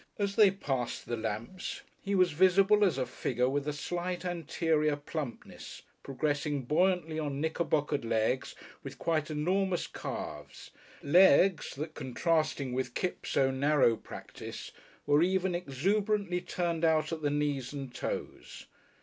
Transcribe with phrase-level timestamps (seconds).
[0.17, 4.95] As they passed the lamps he was visible as a figure with a slight anterior
[4.95, 10.71] plumpness, progressing buoyantly on knickerbockered legs, with quite enormous calves,
[11.03, 14.71] legs that, contrasting with Kipps' own narrow practice,
[15.05, 18.65] were even exuberantly turned out at the knees and toes.